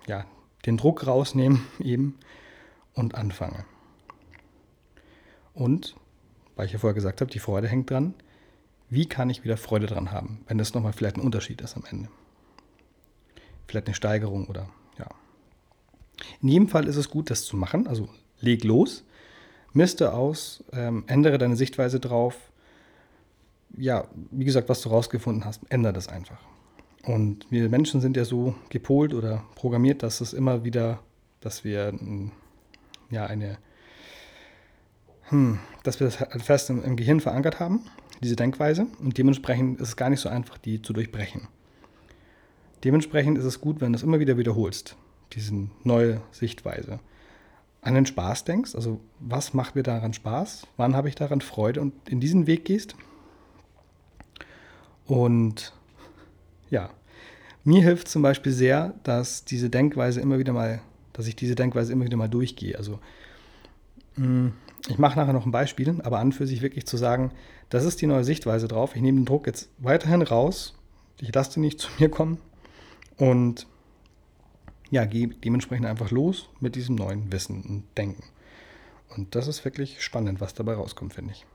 ja, 0.07 0.25
den 0.65 0.77
Druck 0.77 1.07
rausnehme 1.07 1.59
eben 1.79 2.17
und 2.93 3.15
anfange. 3.15 3.65
Und, 5.53 5.95
weil 6.55 6.65
ich 6.65 6.73
ja 6.73 6.79
vorher 6.79 6.93
gesagt 6.93 7.21
habe, 7.21 7.31
die 7.31 7.39
Freude 7.39 7.67
hängt 7.67 7.89
dran. 7.89 8.13
Wie 8.89 9.07
kann 9.07 9.29
ich 9.29 9.43
wieder 9.43 9.57
Freude 9.57 9.87
dran 9.87 10.11
haben, 10.11 10.43
wenn 10.47 10.57
das 10.57 10.73
nochmal 10.73 10.93
vielleicht 10.93 11.17
ein 11.17 11.21
Unterschied 11.21 11.61
ist 11.61 11.75
am 11.75 11.83
Ende? 11.89 12.09
Vielleicht 13.67 13.87
eine 13.87 13.95
Steigerung 13.95 14.47
oder 14.47 14.69
ja. 14.99 15.07
In 16.41 16.49
jedem 16.49 16.67
Fall 16.67 16.87
ist 16.87 16.97
es 16.97 17.09
gut, 17.09 17.29
das 17.29 17.45
zu 17.45 17.57
machen. 17.57 17.87
Also 17.87 18.09
leg 18.39 18.63
los, 18.63 19.03
Miste 19.73 20.13
aus, 20.13 20.63
ähm, 20.71 21.03
ändere 21.07 21.37
deine 21.37 21.55
Sichtweise 21.55 21.99
drauf. 21.99 22.37
Ja, 23.75 24.07
wie 24.31 24.45
gesagt, 24.45 24.69
was 24.69 24.81
du 24.81 24.89
rausgefunden 24.89 25.45
hast, 25.45 25.61
ändere 25.69 25.93
das 25.93 26.07
einfach. 26.07 26.39
Und 27.05 27.45
wir 27.51 27.69
Menschen 27.69 28.01
sind 28.01 28.17
ja 28.17 28.25
so 28.25 28.55
gepolt 28.69 29.13
oder 29.13 29.43
programmiert, 29.55 30.01
dass 30.01 30.21
es 30.21 30.33
immer 30.33 30.63
wieder, 30.63 30.99
dass 31.39 31.63
wir 31.63 31.93
ja 33.11 33.25
eine, 33.27 33.57
hm, 35.29 35.59
dass 35.83 35.99
wir 35.99 36.07
das 36.07 36.19
halt 36.19 36.41
fest 36.41 36.69
im, 36.69 36.83
im 36.83 36.95
Gehirn 36.95 37.19
verankert 37.19 37.59
haben, 37.59 37.81
diese 38.21 38.35
Denkweise. 38.35 38.87
Und 38.99 39.17
dementsprechend 39.17 39.79
ist 39.79 39.89
es 39.89 39.95
gar 39.95 40.09
nicht 40.09 40.19
so 40.19 40.29
einfach, 40.29 40.57
die 40.57 40.81
zu 40.81 40.93
durchbrechen. 40.93 41.47
Dementsprechend 42.83 43.37
ist 43.37 43.45
es 43.45 43.61
gut, 43.61 43.81
wenn 43.81 43.93
du 43.93 43.97
es 43.97 44.03
immer 44.03 44.19
wieder 44.19 44.37
wiederholst, 44.37 44.95
diese 45.33 45.53
neue 45.83 46.21
Sichtweise 46.31 46.99
an 47.85 47.93
den 47.93 48.07
Spaß 48.07 48.45
denkst, 48.45 48.73
also 48.73 48.99
was 49.19 49.53
macht 49.53 49.75
mir 49.75 49.83
daran 49.83 50.11
Spaß, 50.11 50.65
wann 50.75 50.95
habe 50.95 51.07
ich 51.07 51.13
daran 51.13 51.39
Freude 51.39 51.81
und 51.81 51.93
in 52.09 52.19
diesen 52.19 52.47
Weg 52.47 52.65
gehst. 52.65 52.95
Und 55.05 55.71
ja, 56.75 56.89
mir 57.63 57.81
hilft 57.81 58.09
zum 58.09 58.21
Beispiel 58.21 58.51
sehr, 58.51 58.93
dass 59.03 59.45
diese 59.45 59.69
Denkweise 59.69 60.19
immer 60.19 60.37
wieder 60.37 60.51
mal, 60.51 60.81
dass 61.13 61.25
ich 61.25 61.35
diese 61.35 61.55
Denkweise 61.55 61.93
immer 61.93 62.03
wieder 62.03 62.17
mal 62.17 62.27
durchgehe. 62.27 62.77
Also 62.77 62.99
mm, 64.17 64.49
ich 64.89 64.97
mache 64.97 65.17
nachher 65.17 65.33
noch 65.33 65.45
ein 65.45 65.51
Beispiel, 65.51 66.01
aber 66.03 66.19
an 66.19 66.33
für 66.33 66.45
sich 66.45 66.61
wirklich 66.61 66.85
zu 66.85 66.97
sagen, 66.97 67.31
das 67.69 67.85
ist 67.85 68.01
die 68.01 68.07
neue 68.07 68.25
Sichtweise 68.25 68.67
drauf. 68.67 68.95
Ich 68.95 69.01
nehme 69.01 69.19
den 69.21 69.25
Druck 69.25 69.47
jetzt 69.47 69.69
weiterhin 69.77 70.21
raus. 70.21 70.75
Ich 71.21 71.33
lasse 71.33 71.53
den 71.53 71.61
nicht 71.61 71.79
zu 71.79 71.89
mir 71.97 72.09
kommen 72.09 72.39
und 73.15 73.67
ja, 74.91 75.05
gehe 75.05 75.29
dementsprechend 75.29 75.85
einfach 75.85 76.11
los 76.11 76.49
mit 76.59 76.75
diesem 76.75 76.95
neuen 76.95 77.31
Wissen 77.31 77.63
und 77.63 77.83
Denken. 77.97 78.23
Und 79.15 79.33
das 79.33 79.47
ist 79.47 79.63
wirklich 79.63 80.03
spannend, 80.03 80.41
was 80.41 80.53
dabei 80.53 80.73
rauskommt, 80.73 81.13
finde 81.13 81.31
ich. 81.31 81.45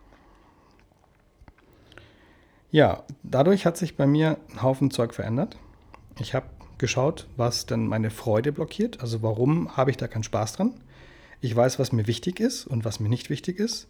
Ja, 2.71 3.03
dadurch 3.23 3.67
hat 3.67 3.77
sich 3.77 3.97
bei 3.97 4.07
mir 4.07 4.39
ein 4.53 4.62
Haufen 4.62 4.91
Zeug 4.91 5.15
verändert. 5.15 5.57
Ich 6.21 6.35
habe 6.35 6.47
geschaut, 6.79 7.27
was 7.37 7.67
denn 7.67 7.87
meine 7.87 8.11
Freude 8.11 8.53
blockiert. 8.53 9.00
Also 9.00 9.23
warum 9.23 9.77
habe 9.77 9.91
ich 9.91 9.97
da 9.97 10.07
keinen 10.07 10.23
Spaß 10.23 10.55
dran? 10.55 10.75
Ich 11.41 11.55
weiß, 11.55 11.79
was 11.79 11.93
mir 11.93 12.07
wichtig 12.07 12.39
ist 12.39 12.67
und 12.67 12.85
was 12.85 13.00
mir 13.00 13.09
nicht 13.09 13.29
wichtig 13.29 13.59
ist. 13.59 13.89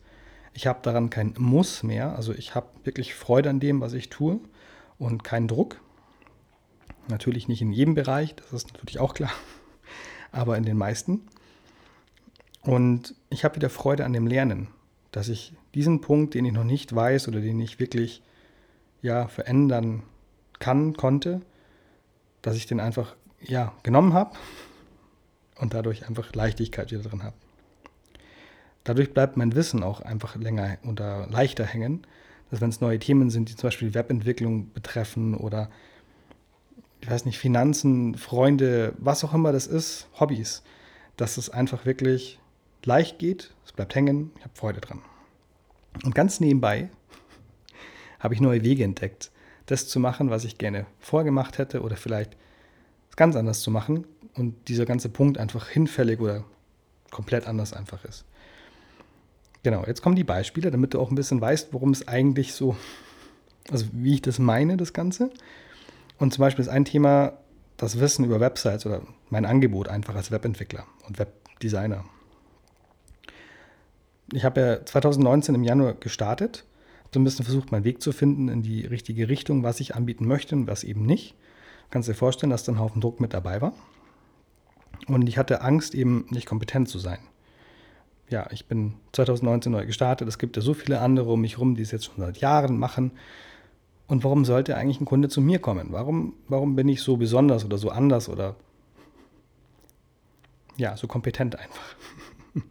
Ich 0.55 0.67
habe 0.67 0.81
daran 0.83 1.11
kein 1.11 1.35
Muss 1.39 1.83
mehr. 1.83 2.17
Also 2.17 2.33
ich 2.33 2.55
habe 2.55 2.69
wirklich 2.85 3.15
Freude 3.15 3.51
an 3.51 3.61
dem, 3.61 3.81
was 3.81 3.93
ich 3.93 4.09
tue 4.09 4.41
und 4.99 5.25
keinen 5.25 5.49
Druck. 5.49 5.81
Natürlich 7.09 7.49
nicht 7.49 7.63
in 7.63 7.73
jedem 7.73 7.95
Bereich, 7.95 8.35
das 8.35 8.53
ist 8.53 8.73
natürlich 8.73 9.01
auch 9.01 9.15
klar, 9.15 9.33
aber 10.33 10.57
in 10.57 10.65
den 10.65 10.77
meisten. 10.77 11.23
Und 12.63 13.15
ich 13.31 13.45
habe 13.45 13.57
wieder 13.57 13.71
Freude 13.71 14.05
an 14.05 14.13
dem 14.13 14.27
Lernen, 14.27 14.69
dass 15.13 15.29
ich 15.29 15.55
diesen 15.75 16.01
Punkt, 16.01 16.35
den 16.35 16.45
ich 16.45 16.53
noch 16.53 16.65
nicht 16.65 16.95
weiß 16.95 17.29
oder 17.29 17.41
den 17.41 17.59
ich 17.61 17.81
wirklich 17.81 18.23
ja, 19.03 19.29
verändern 19.29 20.03
kann, 20.59 20.95
konnte, 20.95 21.41
dass 22.43 22.57
ich 22.57 22.67
den 22.67 22.81
einfach 22.81 23.17
ja, 23.41 23.73
genommen 23.83 24.13
habe 24.13 24.37
und 25.57 25.75
dadurch 25.75 26.07
einfach 26.07 26.35
Leichtigkeit 26.35 26.91
wieder 26.91 27.03
drin 27.03 27.23
habe. 27.23 27.37
Dadurch 28.85 29.13
bleibt 29.13 29.37
mein 29.37 29.55
Wissen 29.55 29.83
auch 29.83 30.01
einfach 30.01 30.37
länger 30.37 30.79
oder 30.87 31.27
leichter 31.29 31.65
hängen, 31.65 32.07
dass 32.51 32.61
wenn 32.61 32.71
es 32.71 32.81
neue 32.81 32.99
Themen 32.99 33.31
sind, 33.31 33.49
die 33.49 33.57
zum 33.57 33.69
Beispiel 33.69 33.95
Webentwicklung 33.95 34.73
betreffen 34.73 35.35
oder 35.35 35.71
ich 37.01 37.11
weiß 37.11 37.25
nicht, 37.25 37.39
Finanzen, 37.39 38.15
Freunde, 38.17 38.95
was 38.99 39.25
auch 39.25 39.33
immer 39.33 39.53
das 39.53 39.67
ist, 39.67 40.09
Hobbys, 40.19 40.63
dass 41.17 41.39
es 41.39 41.49
einfach 41.49 41.87
wirklich 41.87 42.39
leicht 42.85 43.19
geht, 43.19 43.55
es 43.65 43.73
bleibt 43.73 43.95
hängen, 43.95 44.33
ich 44.37 44.45
habe 44.45 44.55
Freude 44.55 44.81
dran. 44.81 45.01
Und 46.05 46.15
ganz 46.15 46.41
nebenbei 46.41 46.91
habe 48.21 48.35
ich 48.35 48.41
neue 48.41 48.63
Wege 48.63 48.85
entdeckt, 48.85 49.33
das 49.67 49.89
zu 49.89 49.99
machen, 49.99 50.31
was 50.31 50.45
ich 50.45 50.59
gerne 50.59 50.87
vorgemacht 51.01 51.59
hätte 51.59 51.83
oder 51.83 51.97
vielleicht 51.97 52.37
ganz 53.17 53.35
anders 53.35 53.61
zu 53.61 53.71
machen 53.71 54.07
und 54.35 54.69
dieser 54.69 54.87
ganze 54.87 55.09
Punkt 55.09 55.39
einfach 55.39 55.69
hinfällig 55.69 56.21
oder 56.21 56.45
komplett 57.11 57.49
anders 57.49 57.73
einfach 57.73 58.05
ist. 58.05 58.25
Genau, 59.63 59.85
jetzt 59.87 60.01
kommen 60.01 60.17
die 60.17 60.25
Beispiele, 60.25 60.71
damit 60.71 60.95
du 60.95 61.01
auch 61.01 61.11
ein 61.11 61.17
bisschen 61.17 61.41
weißt, 61.41 61.73
worum 61.73 61.91
es 61.91 62.09
eigentlich 62.09 62.55
so, 62.55 62.77
also 63.71 63.87
wie 63.93 64.15
ich 64.15 64.23
das 64.23 64.39
meine, 64.39 64.77
das 64.77 64.93
Ganze. 64.93 65.31
Und 66.19 66.33
zum 66.33 66.43
Beispiel 66.43 66.63
ist 66.63 66.69
ein 66.69 66.85
Thema 66.85 67.35
das 67.77 67.99
Wissen 67.99 68.25
über 68.25 68.41
Websites 68.41 68.87
oder 68.87 69.03
mein 69.31 69.45
Angebot 69.45 69.89
einfach 69.89 70.15
als 70.15 70.31
Webentwickler 70.31 70.87
und 71.07 71.19
Webdesigner. 71.19 72.05
Ich 74.33 74.45
habe 74.45 74.61
ja 74.61 74.85
2019 74.85 75.55
im 75.55 75.65
Januar 75.65 75.95
gestartet, 75.95 76.65
so 77.13 77.21
ein 77.21 77.25
bisschen 77.25 77.45
versucht, 77.45 77.73
meinen 77.73 77.85
Weg 77.85 78.03
zu 78.03 78.13
finden 78.13 78.49
in 78.49 78.63
die 78.63 78.87
richtige 78.87 79.29
Richtung, 79.29 79.63
was 79.63 79.81
ich 79.81 79.95
anbieten 79.95 80.27
möchte 80.27 80.55
und 80.55 80.67
was 80.67 80.85
eben 80.85 81.05
nicht. 81.05 81.35
Kannst 81.91 82.09
dir 82.09 82.15
vorstellen, 82.15 82.51
dass 82.51 82.65
da 82.65 82.73
ein 82.73 82.79
Haufen 82.79 83.01
Druck 83.01 83.21
mit 83.21 83.35
dabei 83.35 83.61
war. 83.61 83.73
Und 85.09 85.29
ich 85.29 85.39
hatte 85.39 85.63
Angst, 85.63 85.95
eben 85.95 86.27
nicht 86.31 86.47
kompetent 86.47 86.89
zu 86.89 86.99
sein. 86.99 87.19
Ja, 88.29 88.47
ich 88.53 88.67
bin 88.67 88.95
2019 89.13 89.73
neu 89.73 89.87
gestartet. 89.87 90.29
Es 90.29 90.39
gibt 90.39 90.57
ja 90.57 90.63
so 90.63 90.73
viele 90.73 91.01
andere 91.01 91.33
um 91.33 91.41
mich 91.41 91.55
herum, 91.55 91.75
die 91.75 91.83
es 91.83 91.91
jetzt 91.91 92.05
schon 92.05 92.15
seit 92.19 92.39
Jahren 92.39 92.79
machen. 92.79 93.11
Und 94.07 94.23
warum 94.23 94.45
sollte 94.45 94.77
eigentlich 94.77 95.01
ein 95.01 95.05
Kunde 95.05 95.29
zu 95.29 95.41
mir 95.41 95.59
kommen? 95.59 95.89
Warum, 95.91 96.35
warum 96.47 96.77
bin 96.77 96.89
ich 96.89 97.03
so 97.03 97.17
besonders 97.17 97.65
oder 97.65 97.79
so 97.79 97.91
anders 97.91 98.29
oder 98.29 98.55
ja, 100.77 100.97
so 100.97 101.09
kompetent 101.09 101.57
einfach? 101.57 101.97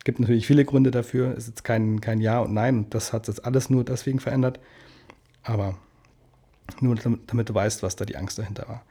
Es 0.00 0.04
gibt 0.04 0.18
natürlich 0.18 0.46
viele 0.46 0.64
Gründe 0.64 0.90
dafür. 0.90 1.32
Es 1.32 1.40
ist 1.40 1.48
jetzt 1.48 1.64
kein, 1.64 2.00
kein 2.00 2.22
Ja 2.22 2.40
und 2.40 2.54
Nein 2.54 2.78
und 2.78 2.94
das 2.94 3.12
hat 3.12 3.28
jetzt 3.28 3.44
alles 3.44 3.68
nur 3.68 3.84
deswegen 3.84 4.18
verändert. 4.18 4.58
Aber 5.42 5.76
nur 6.80 6.94
damit, 6.94 7.20
damit 7.26 7.50
du 7.50 7.54
weißt, 7.54 7.82
was 7.82 7.96
da 7.96 8.06
die 8.06 8.16
Angst 8.16 8.38
dahinter 8.38 8.66
war. 8.66 8.82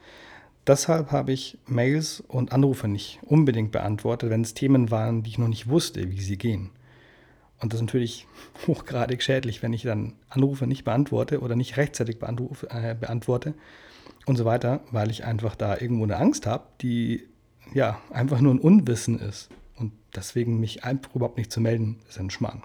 Deshalb 0.68 1.12
habe 1.12 1.32
ich 1.32 1.58
Mails 1.66 2.22
und 2.28 2.51
Anrufe 2.51 2.88
nicht 2.88 3.18
unbedingt 3.24 3.72
beantwortet, 3.72 4.30
wenn 4.30 4.42
es 4.42 4.54
Themen 4.54 4.92
waren, 4.92 5.24
die 5.24 5.32
ich 5.32 5.39
noch 5.39 5.48
nicht 5.48 5.68
wusste, 5.68 6.12
wie 6.12 6.22
sie 6.22 6.38
gehen. 6.38 6.70
Und 7.60 7.74
das 7.74 7.80
ist 7.80 7.88
natürlich 7.88 8.28
hochgradig 8.68 9.24
schädlich, 9.24 9.63
wenn 9.63 9.74
ich 9.74 9.82
dann 9.82 10.13
Anrufe 10.30 10.68
nicht 10.68 10.84
beantworte 10.84 11.39
oder 11.39 11.56
nicht 11.56 11.75
rechtzeitig 11.78 12.20
beantworte, 12.20 12.68
äh, 12.70 12.94
beantworte 12.94 13.56
und 14.28 14.36
so 14.36 14.46
weiter, 14.46 14.82
weil 14.92 15.10
ich 15.10 15.25
einfach 15.25 15.56
da 15.56 15.75
irgendwo 15.75 16.04
eine 16.04 16.18
Angst 16.18 16.46
habe, 16.46 16.66
die 16.82 17.25
ja 17.74 18.00
einfach 18.12 18.39
nur 18.42 18.54
ein 18.54 18.60
Unwissen 18.60 19.20
ist. 19.20 19.50
Und 19.79 19.93
deswegen 20.15 20.59
mich 20.59 20.83
einfach 20.83 21.15
überhaupt 21.15 21.38
nicht 21.38 21.51
zu 21.51 21.62
melden, 21.62 22.00
ist 22.07 22.19
ein 22.19 22.29
Schmarrn. 22.29 22.63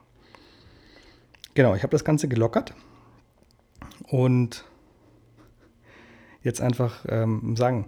Genau, 1.55 1.75
ich 1.75 1.83
habe 1.83 1.93
das 1.93 2.05
Ganze 2.05 2.27
gelockert 2.29 2.75
und 4.09 4.65
jetzt 6.43 6.61
einfach 6.61 7.05
ähm, 7.09 7.57
sagen. 7.57 7.87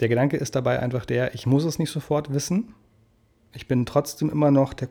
Der 0.00 0.08
Gedanke 0.08 0.36
ist 0.36 0.54
dabei 0.54 0.80
einfach 0.80 1.04
der, 1.04 1.34
ich 1.34 1.46
muss 1.46 1.64
es 1.64 1.78
nicht 1.78 1.90
sofort 1.90 2.32
wissen. 2.32 2.74
Ich 3.52 3.66
bin 3.66 3.84
trotzdem 3.84 4.30
immer 4.30 4.50
noch 4.50 4.72
der 4.72 4.88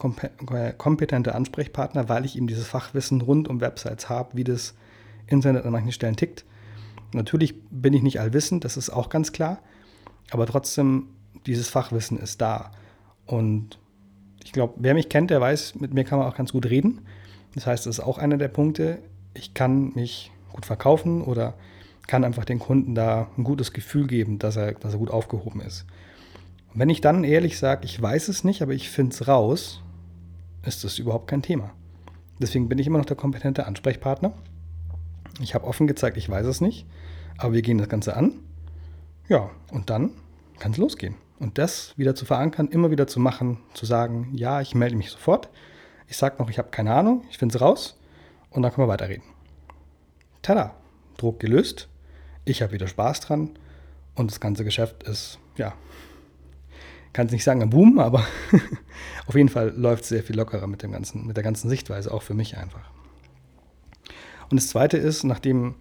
äh, 0.51 0.73
kompetente 0.73 1.33
Ansprechpartner, 1.33 2.09
weil 2.09 2.25
ich 2.25 2.35
eben 2.35 2.47
dieses 2.47 2.67
Fachwissen 2.67 3.21
rund 3.21 3.47
um 3.47 3.61
Websites 3.61 4.09
habe, 4.09 4.35
wie 4.35 4.43
das 4.43 4.75
Internet 5.27 5.65
an 5.65 5.71
manchen 5.71 5.91
Stellen 5.91 6.15
tickt. 6.15 6.45
Natürlich 7.13 7.55
bin 7.69 7.93
ich 7.93 8.03
nicht 8.03 8.19
allwissend, 8.19 8.65
das 8.65 8.75
ist 8.75 8.89
auch 8.89 9.09
ganz 9.09 9.31
klar, 9.31 9.59
aber 10.31 10.45
trotzdem, 10.45 11.07
dieses 11.45 11.69
Fachwissen 11.69 12.19
ist 12.19 12.41
da. 12.41 12.71
Und 13.27 13.77
ich 14.43 14.51
glaube, 14.53 14.73
wer 14.77 14.93
mich 14.93 15.09
kennt, 15.09 15.29
der 15.29 15.41
weiß, 15.41 15.75
mit 15.75 15.93
mir 15.93 16.03
kann 16.03 16.19
man 16.19 16.27
auch 16.27 16.35
ganz 16.35 16.51
gut 16.51 16.65
reden. 16.65 17.01
Das 17.53 17.67
heißt, 17.67 17.85
das 17.85 17.99
ist 17.99 18.03
auch 18.03 18.17
einer 18.17 18.37
der 18.37 18.47
Punkte. 18.47 18.99
Ich 19.33 19.53
kann 19.53 19.93
mich 19.93 20.31
gut 20.51 20.65
verkaufen 20.65 21.21
oder 21.21 21.53
kann 22.07 22.23
einfach 22.23 22.45
den 22.45 22.59
Kunden 22.59 22.95
da 22.95 23.27
ein 23.37 23.43
gutes 23.43 23.73
Gefühl 23.73 24.07
geben, 24.07 24.39
dass 24.39 24.55
er, 24.55 24.73
dass 24.73 24.93
er 24.93 24.99
gut 24.99 25.11
aufgehoben 25.11 25.61
ist. 25.61 25.85
Und 26.73 26.79
wenn 26.79 26.89
ich 26.89 27.01
dann 27.01 27.23
ehrlich 27.23 27.59
sage, 27.59 27.85
ich 27.85 28.01
weiß 28.01 28.29
es 28.29 28.43
nicht, 28.43 28.61
aber 28.61 28.73
ich 28.73 28.89
finde 28.89 29.13
es 29.13 29.27
raus, 29.27 29.81
ist 30.65 30.83
das 30.83 30.99
überhaupt 30.99 31.27
kein 31.27 31.41
Thema. 31.41 31.71
Deswegen 32.39 32.69
bin 32.69 32.79
ich 32.79 32.87
immer 32.87 32.99
noch 32.99 33.05
der 33.05 33.17
kompetente 33.17 33.65
Ansprechpartner. 33.65 34.31
Ich 35.41 35.53
habe 35.53 35.67
offen 35.67 35.87
gezeigt, 35.87 36.17
ich 36.17 36.29
weiß 36.29 36.45
es 36.45 36.61
nicht, 36.61 36.85
aber 37.37 37.53
wir 37.53 37.61
gehen 37.61 37.77
das 37.77 37.89
Ganze 37.89 38.15
an. 38.15 38.39
Ja, 39.27 39.49
und 39.71 39.89
dann 39.89 40.11
kann 40.59 40.71
es 40.71 40.77
losgehen. 40.77 41.15
Und 41.39 41.57
das 41.57 41.97
wieder 41.97 42.15
zu 42.15 42.25
verankern, 42.25 42.67
immer 42.67 42.89
wieder 42.89 43.07
zu 43.07 43.19
machen, 43.19 43.59
zu 43.73 43.85
sagen, 43.85 44.31
ja, 44.33 44.61
ich 44.61 44.73
melde 44.73 44.95
mich 44.95 45.11
sofort. 45.11 45.49
Ich 46.07 46.17
sage 46.17 46.37
noch, 46.39 46.49
ich 46.49 46.57
habe 46.57 46.69
keine 46.69 46.93
Ahnung, 46.93 47.25
ich 47.29 47.37
finde 47.37 47.55
es 47.55 47.61
raus 47.61 47.99
und 48.49 48.63
dann 48.63 48.71
können 48.71 48.87
wir 48.87 48.91
weiterreden. 48.91 49.23
Tada, 50.41 50.73
Druck 51.17 51.39
gelöst, 51.39 51.89
ich 52.45 52.61
habe 52.61 52.71
wieder 52.71 52.87
Spaß 52.87 53.19
dran 53.19 53.51
und 54.15 54.31
das 54.31 54.39
ganze 54.39 54.63
Geschäft 54.63 55.03
ist, 55.03 55.37
ja, 55.57 55.73
kann 57.13 57.27
es 57.27 57.31
nicht 57.31 57.43
sagen 57.43 57.61
ein 57.61 57.69
Boom, 57.69 57.99
aber 57.99 58.25
auf 59.27 59.35
jeden 59.35 59.49
Fall 59.49 59.73
läuft 59.75 60.03
es 60.03 60.09
sehr 60.09 60.23
viel 60.23 60.37
lockerer 60.37 60.67
mit, 60.67 60.83
dem 60.83 60.91
ganzen, 60.91 61.25
mit 61.25 61.35
der 61.35 61.43
ganzen 61.43 61.67
Sichtweise, 61.67 62.13
auch 62.13 62.21
für 62.21 62.33
mich 62.33 62.57
einfach. 62.57 62.89
Und 64.49 64.57
das 64.57 64.69
Zweite 64.69 64.97
ist, 64.97 65.23
nachdem 65.23 65.75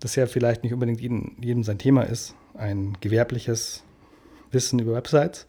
das 0.00 0.16
ja 0.16 0.26
vielleicht 0.26 0.64
nicht 0.64 0.74
unbedingt 0.74 1.00
jedem, 1.00 1.36
jedem 1.40 1.62
sein 1.62 1.78
Thema 1.78 2.02
ist, 2.02 2.34
ein 2.54 2.98
gewerbliches 3.00 3.84
Wissen 4.52 4.78
über 4.78 4.94
Websites, 4.94 5.46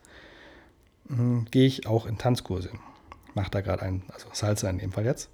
hm, 1.08 1.46
gehe 1.50 1.66
ich 1.66 1.86
auch 1.86 2.06
in 2.06 2.18
Tanzkurse. 2.18 2.70
Mache 3.34 3.50
da 3.50 3.60
gerade 3.60 3.82
einen, 3.82 4.04
also 4.12 4.28
Salsa 4.32 4.68
in 4.70 4.78
dem 4.78 4.92
Fall 4.92 5.04
jetzt. 5.04 5.30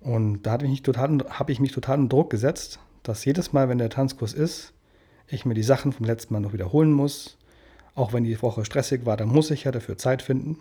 Und 0.00 0.42
da 0.42 0.52
habe 0.52 0.64
ich, 0.64 0.70
mich 0.70 0.82
total, 0.82 1.18
habe 1.30 1.52
ich 1.52 1.60
mich 1.60 1.72
total 1.72 1.98
in 1.98 2.08
Druck 2.08 2.30
gesetzt, 2.30 2.78
dass 3.02 3.24
jedes 3.24 3.52
Mal, 3.52 3.68
wenn 3.68 3.78
der 3.78 3.90
Tanzkurs 3.90 4.32
ist, 4.32 4.72
ich 5.26 5.44
mir 5.44 5.54
die 5.54 5.62
Sachen 5.62 5.92
vom 5.92 6.06
letzten 6.06 6.34
Mal 6.34 6.40
noch 6.40 6.52
wiederholen 6.52 6.92
muss. 6.92 7.36
Auch 7.94 8.12
wenn 8.12 8.24
die 8.24 8.40
Woche 8.40 8.64
stressig 8.64 9.04
war, 9.06 9.16
dann 9.16 9.28
muss 9.28 9.50
ich 9.50 9.64
ja 9.64 9.72
dafür 9.72 9.98
Zeit 9.98 10.22
finden. 10.22 10.58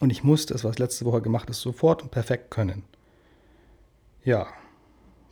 Und 0.00 0.10
ich 0.10 0.24
musste 0.24 0.54
es, 0.54 0.64
was 0.64 0.78
letzte 0.78 1.04
Woche 1.04 1.20
gemacht 1.20 1.50
ist, 1.50 1.60
sofort 1.60 2.02
und 2.02 2.10
perfekt 2.10 2.50
können. 2.50 2.84
Ja, 4.24 4.46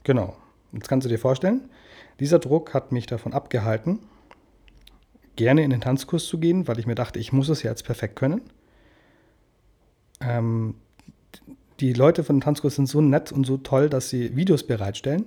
genau. 0.04 0.36
Jetzt 0.72 0.88
kannst 0.88 1.04
du 1.04 1.08
dir 1.08 1.18
vorstellen, 1.18 1.70
dieser 2.18 2.38
Druck 2.38 2.74
hat 2.74 2.92
mich 2.92 3.06
davon 3.06 3.32
abgehalten, 3.32 4.00
gerne 5.36 5.62
in 5.62 5.70
den 5.70 5.80
Tanzkurs 5.80 6.26
zu 6.26 6.38
gehen, 6.38 6.68
weil 6.68 6.78
ich 6.78 6.86
mir 6.86 6.94
dachte, 6.94 7.18
ich 7.18 7.32
muss 7.32 7.48
es 7.48 7.62
jetzt 7.62 7.84
perfekt 7.84 8.16
können. 8.16 8.42
Ähm, 10.20 10.74
die 11.80 11.92
Leute 11.92 12.24
von 12.24 12.36
dem 12.36 12.42
Tanzkurs 12.42 12.76
sind 12.76 12.86
so 12.86 13.00
nett 13.00 13.32
und 13.32 13.44
so 13.44 13.56
toll, 13.56 13.88
dass 13.88 14.10
sie 14.10 14.36
Videos 14.36 14.66
bereitstellen 14.66 15.24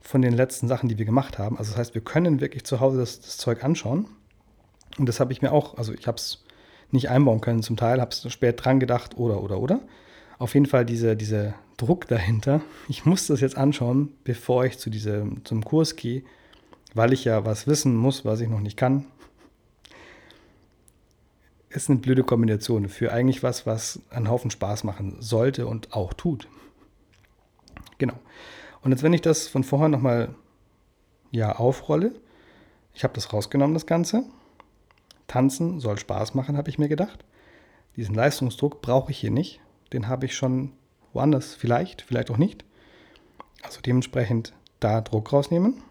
von 0.00 0.22
den 0.22 0.32
letzten 0.32 0.68
Sachen, 0.68 0.88
die 0.88 0.98
wir 0.98 1.04
gemacht 1.04 1.38
haben. 1.38 1.58
Also 1.58 1.70
das 1.70 1.78
heißt, 1.78 1.94
wir 1.94 2.02
können 2.02 2.40
wirklich 2.40 2.64
zu 2.64 2.80
Hause 2.80 2.98
das, 2.98 3.20
das 3.20 3.36
Zeug 3.36 3.62
anschauen. 3.62 4.06
Und 4.98 5.08
das 5.08 5.20
habe 5.20 5.32
ich 5.32 5.42
mir 5.42 5.52
auch, 5.52 5.76
also 5.78 5.92
ich 5.92 6.06
habe 6.06 6.16
es 6.16 6.44
nicht 6.90 7.10
einbauen 7.10 7.40
können 7.40 7.62
zum 7.62 7.76
Teil, 7.76 8.00
habe 8.00 8.10
es 8.10 8.30
spät 8.32 8.64
dran 8.64 8.80
gedacht 8.80 9.16
oder, 9.16 9.42
oder, 9.42 9.60
oder. 9.60 9.80
Auf 10.38 10.54
jeden 10.54 10.66
Fall 10.66 10.84
dieser 10.84 11.14
diese 11.14 11.54
Druck 11.76 12.08
dahinter. 12.08 12.62
Ich 12.88 13.04
muss 13.04 13.26
das 13.26 13.40
jetzt 13.40 13.56
anschauen, 13.56 14.12
bevor 14.24 14.64
ich 14.64 14.78
zu 14.78 14.90
diesem, 14.90 15.44
zum 15.44 15.64
Kurs 15.64 15.96
gehe, 15.96 16.22
weil 16.94 17.12
ich 17.12 17.24
ja 17.24 17.44
was 17.44 17.66
wissen 17.66 17.94
muss, 17.94 18.24
was 18.24 18.40
ich 18.40 18.48
noch 18.48 18.60
nicht 18.60 18.76
kann. 18.76 19.06
Ist 21.76 21.90
eine 21.90 21.98
blöde 21.98 22.24
Kombination 22.24 22.88
für 22.88 23.12
eigentlich 23.12 23.42
was, 23.42 23.66
was 23.66 24.00
einen 24.08 24.30
Haufen 24.30 24.50
Spaß 24.50 24.84
machen 24.84 25.18
sollte 25.20 25.66
und 25.66 25.92
auch 25.92 26.14
tut. 26.14 26.48
Genau. 27.98 28.14
Und 28.80 28.92
jetzt, 28.92 29.02
wenn 29.02 29.12
ich 29.12 29.20
das 29.20 29.46
von 29.46 29.62
vorher 29.62 29.90
nochmal 29.90 30.34
ja, 31.32 31.54
aufrolle, 31.54 32.14
ich 32.94 33.04
habe 33.04 33.12
das 33.12 33.30
rausgenommen, 33.30 33.74
das 33.74 33.84
Ganze. 33.84 34.24
Tanzen 35.26 35.78
soll 35.78 35.98
Spaß 35.98 36.32
machen, 36.32 36.56
habe 36.56 36.70
ich 36.70 36.78
mir 36.78 36.88
gedacht. 36.88 37.26
Diesen 37.94 38.14
Leistungsdruck 38.14 38.80
brauche 38.80 39.10
ich 39.10 39.18
hier 39.18 39.30
nicht. 39.30 39.60
Den 39.92 40.08
habe 40.08 40.24
ich 40.24 40.34
schon 40.34 40.72
woanders, 41.12 41.54
vielleicht, 41.54 42.00
vielleicht 42.00 42.30
auch 42.30 42.38
nicht. 42.38 42.64
Also 43.60 43.82
dementsprechend 43.82 44.54
da 44.80 45.02
Druck 45.02 45.30
rausnehmen. 45.30 45.82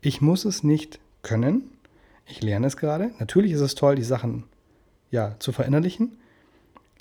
Ich 0.00 0.20
muss 0.20 0.44
es 0.44 0.64
nicht 0.64 0.98
können. 1.22 1.70
Ich 2.24 2.42
lerne 2.42 2.66
es 2.66 2.76
gerade. 2.76 3.12
Natürlich 3.20 3.52
ist 3.52 3.60
es 3.60 3.76
toll, 3.76 3.94
die 3.94 4.02
Sachen 4.02 4.46
ja, 5.10 5.36
zu 5.38 5.52
verinnerlichen. 5.52 6.18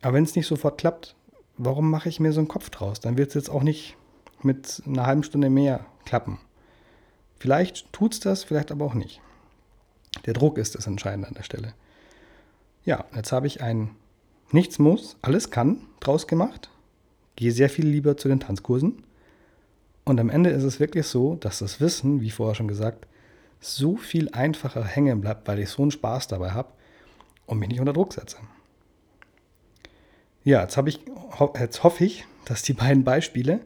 Aber 0.01 0.13
wenn 0.13 0.23
es 0.23 0.35
nicht 0.35 0.47
sofort 0.47 0.77
klappt, 0.77 1.15
warum 1.57 1.89
mache 1.89 2.09
ich 2.09 2.19
mir 2.19 2.33
so 2.33 2.39
einen 2.39 2.47
Kopf 2.47 2.69
draus? 2.69 2.99
Dann 2.99 3.17
wird 3.17 3.29
es 3.29 3.33
jetzt 3.35 3.49
auch 3.49 3.63
nicht 3.63 3.95
mit 4.41 4.83
einer 4.85 5.05
halben 5.05 5.23
Stunde 5.23 5.49
mehr 5.49 5.85
klappen. 6.05 6.39
Vielleicht 7.39 7.91
tut 7.91 8.13
es 8.13 8.19
das, 8.19 8.43
vielleicht 8.43 8.71
aber 8.71 8.85
auch 8.85 8.93
nicht. 8.93 9.21
Der 10.25 10.33
Druck 10.33 10.57
ist 10.57 10.75
das 10.75 10.87
Entscheidende 10.87 11.27
an 11.27 11.33
der 11.33 11.43
Stelle. 11.43 11.73
Ja, 12.85 13.05
jetzt 13.15 13.31
habe 13.31 13.47
ich 13.47 13.61
ein 13.61 13.91
Nichts 14.51 14.77
muss, 14.77 15.17
alles 15.21 15.49
kann 15.49 15.81
draus 15.99 16.27
gemacht. 16.27 16.69
Gehe 17.35 17.51
sehr 17.51 17.69
viel 17.69 17.87
lieber 17.87 18.15
zu 18.15 18.27
den 18.27 18.39
Tanzkursen. 18.39 19.03
Und 20.05 20.19
am 20.19 20.29
Ende 20.29 20.51
ist 20.51 20.63
es 20.63 20.79
wirklich 20.79 21.07
so, 21.07 21.35
dass 21.35 21.59
das 21.59 21.81
Wissen, 21.81 22.21
wie 22.21 22.29
vorher 22.29 22.53
schon 22.53 22.67
gesagt, 22.67 23.07
so 23.59 23.95
viel 23.95 24.29
einfacher 24.29 24.83
hängen 24.83 25.19
bleibt, 25.19 25.47
weil 25.47 25.59
ich 25.59 25.69
so 25.69 25.81
einen 25.81 25.91
Spaß 25.91 26.27
dabei 26.27 26.51
habe 26.51 26.69
und 27.45 27.59
mich 27.59 27.69
nicht 27.69 27.79
unter 27.79 27.93
Druck 27.93 28.13
setze. 28.13 28.37
Ja, 30.43 30.61
jetzt, 30.61 30.77
ich, 30.77 30.99
jetzt 31.59 31.83
hoffe 31.83 32.05
ich, 32.05 32.25
dass 32.45 32.61
die 32.61 32.73
beiden 32.73 33.03
Beispiele 33.03 33.61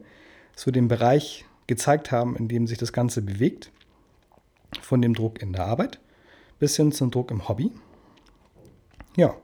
so 0.56 0.70
den 0.70 0.88
Bereich 0.88 1.44
gezeigt 1.66 2.10
haben, 2.10 2.36
in 2.36 2.48
dem 2.48 2.66
sich 2.66 2.78
das 2.78 2.92
Ganze 2.92 3.22
bewegt. 3.22 3.70
Von 4.80 5.02
dem 5.02 5.14
Druck 5.14 5.42
in 5.42 5.52
der 5.52 5.66
Arbeit 5.66 5.98
bis 6.60 6.76
hin 6.76 6.92
zum 6.92 7.10
Druck 7.10 7.32
im 7.32 7.48
Hobby. 7.48 7.72
Ja, 9.16 9.34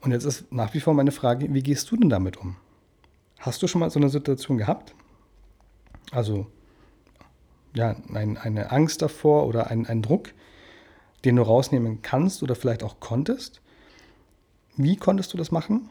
und 0.00 0.12
jetzt 0.12 0.24
ist 0.24 0.50
nach 0.50 0.72
wie 0.72 0.80
vor 0.80 0.94
meine 0.94 1.12
Frage, 1.12 1.52
wie 1.52 1.62
gehst 1.62 1.90
du 1.90 1.96
denn 1.96 2.08
damit 2.08 2.38
um? 2.38 2.56
Hast 3.38 3.62
du 3.62 3.66
schon 3.66 3.80
mal 3.80 3.90
so 3.90 3.98
eine 3.98 4.08
Situation 4.08 4.56
gehabt? 4.56 4.94
Also, 6.12 6.46
ja, 7.74 7.96
ein, 8.14 8.38
eine 8.38 8.70
Angst 8.70 9.02
davor 9.02 9.46
oder 9.46 9.66
ein, 9.70 9.86
ein 9.86 10.00
Druck, 10.00 10.32
den 11.24 11.36
du 11.36 11.42
rausnehmen 11.42 12.00
kannst 12.00 12.42
oder 12.42 12.54
vielleicht 12.54 12.82
auch 12.82 13.00
konntest? 13.00 13.60
Wie 14.76 14.96
konntest 14.96 15.32
du 15.32 15.36
das 15.36 15.50
machen? 15.50 15.90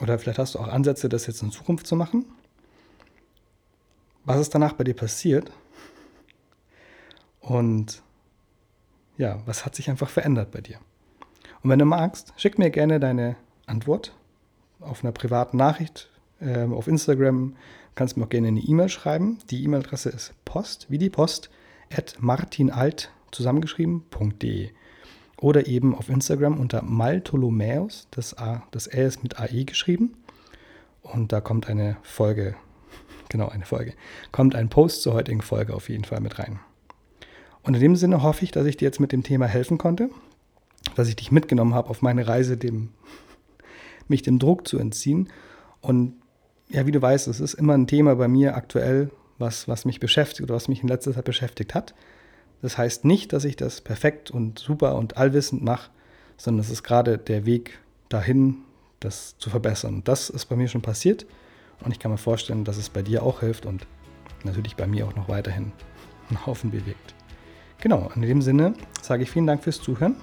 Oder 0.00 0.18
vielleicht 0.18 0.38
hast 0.38 0.54
du 0.54 0.58
auch 0.58 0.68
Ansätze, 0.68 1.08
das 1.08 1.26
jetzt 1.26 1.42
in 1.42 1.50
Zukunft 1.50 1.86
zu 1.86 1.96
machen? 1.96 2.24
Was 4.24 4.40
ist 4.40 4.54
danach 4.54 4.72
bei 4.72 4.84
dir 4.84 4.94
passiert? 4.94 5.50
Und 7.40 8.02
ja, 9.18 9.42
was 9.46 9.66
hat 9.66 9.74
sich 9.74 9.90
einfach 9.90 10.08
verändert 10.08 10.50
bei 10.50 10.60
dir? 10.60 10.78
Und 11.62 11.70
wenn 11.70 11.78
du 11.78 11.84
magst, 11.84 12.32
schick 12.36 12.58
mir 12.58 12.70
gerne 12.70 12.98
deine 12.98 13.36
Antwort 13.66 14.14
auf 14.80 15.04
einer 15.04 15.12
privaten 15.12 15.56
Nachricht 15.56 16.10
äh, 16.40 16.64
auf 16.64 16.88
Instagram. 16.88 17.56
Kannst 17.94 18.16
mir 18.16 18.24
auch 18.24 18.30
gerne 18.30 18.48
eine 18.48 18.60
E-Mail 18.60 18.88
schreiben. 18.88 19.38
Die 19.50 19.62
E-Mail-Adresse 19.64 20.08
ist 20.10 20.34
post, 20.44 20.86
wie 20.88 20.98
die 20.98 21.10
Post, 21.10 21.50
at 21.92 22.16
martinalt 22.20 23.12
zusammengeschrieben.de. 23.30 24.70
Oder 25.42 25.66
eben 25.66 25.96
auf 25.96 26.08
Instagram 26.08 26.60
unter 26.60 26.82
Maltolomäus. 26.82 28.06
Das, 28.12 28.38
A, 28.38 28.62
das 28.70 28.86
L 28.86 29.08
ist 29.08 29.24
mit 29.24 29.40
AE 29.40 29.64
geschrieben. 29.64 30.14
Und 31.02 31.32
da 31.32 31.40
kommt 31.40 31.68
eine 31.68 31.96
Folge, 32.02 32.54
genau 33.28 33.48
eine 33.48 33.64
Folge, 33.64 33.94
kommt 34.30 34.54
ein 34.54 34.68
Post 34.68 35.02
zur 35.02 35.14
heutigen 35.14 35.42
Folge 35.42 35.74
auf 35.74 35.88
jeden 35.88 36.04
Fall 36.04 36.20
mit 36.20 36.38
rein. 36.38 36.60
Und 37.64 37.74
in 37.74 37.80
dem 37.80 37.96
Sinne 37.96 38.22
hoffe 38.22 38.44
ich, 38.44 38.52
dass 38.52 38.66
ich 38.66 38.76
dir 38.76 38.84
jetzt 38.84 39.00
mit 39.00 39.10
dem 39.10 39.24
Thema 39.24 39.46
helfen 39.46 39.78
konnte, 39.78 40.10
dass 40.94 41.08
ich 41.08 41.16
dich 41.16 41.32
mitgenommen 41.32 41.74
habe 41.74 41.90
auf 41.90 42.02
meine 42.02 42.28
Reise, 42.28 42.56
dem 42.56 42.90
mich 44.06 44.22
dem 44.22 44.38
Druck 44.38 44.68
zu 44.68 44.78
entziehen. 44.78 45.28
Und 45.80 46.14
ja, 46.68 46.86
wie 46.86 46.92
du 46.92 47.02
weißt, 47.02 47.26
es 47.26 47.40
ist 47.40 47.54
immer 47.54 47.74
ein 47.74 47.88
Thema 47.88 48.14
bei 48.14 48.28
mir 48.28 48.54
aktuell, 48.54 49.10
was, 49.38 49.66
was 49.66 49.86
mich 49.86 49.98
beschäftigt 49.98 50.42
oder 50.42 50.54
was 50.54 50.68
mich 50.68 50.82
in 50.82 50.88
letzter 50.88 51.12
Zeit 51.12 51.24
beschäftigt 51.24 51.74
hat. 51.74 51.94
Das 52.62 52.78
heißt 52.78 53.04
nicht, 53.04 53.32
dass 53.32 53.44
ich 53.44 53.56
das 53.56 53.80
perfekt 53.80 54.30
und 54.30 54.58
super 54.58 54.94
und 54.94 55.16
allwissend 55.16 55.62
mache, 55.62 55.90
sondern 56.36 56.60
es 56.60 56.70
ist 56.70 56.82
gerade 56.82 57.18
der 57.18 57.44
Weg 57.44 57.78
dahin, 58.08 58.58
das 59.00 59.36
zu 59.38 59.50
verbessern. 59.50 60.02
Das 60.04 60.30
ist 60.30 60.46
bei 60.46 60.56
mir 60.56 60.68
schon 60.68 60.82
passiert 60.82 61.26
und 61.84 61.90
ich 61.90 61.98
kann 61.98 62.10
mir 62.10 62.18
vorstellen, 62.18 62.64
dass 62.64 62.76
es 62.76 62.88
bei 62.88 63.02
dir 63.02 63.22
auch 63.22 63.40
hilft 63.40 63.66
und 63.66 63.86
natürlich 64.44 64.76
bei 64.76 64.86
mir 64.86 65.06
auch 65.06 65.16
noch 65.16 65.28
weiterhin 65.28 65.72
einen 66.28 66.46
Haufen 66.46 66.70
bewegt. 66.70 67.14
Genau, 67.80 68.10
in 68.14 68.22
dem 68.22 68.40
Sinne 68.42 68.74
sage 69.02 69.24
ich 69.24 69.30
vielen 69.30 69.46
Dank 69.46 69.64
fürs 69.64 69.80
Zuhören 69.80 70.16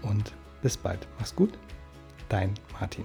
und 0.00 0.32
bis 0.62 0.76
bald. 0.76 1.06
Mach's 1.18 1.36
gut 1.36 1.52
dein 2.32 2.54
Martin. 2.80 3.04